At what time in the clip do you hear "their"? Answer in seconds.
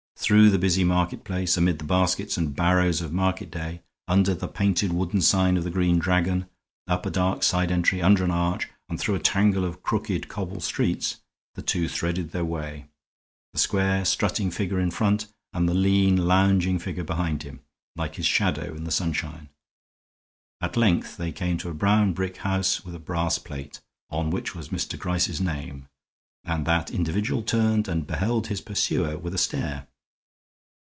12.31-12.45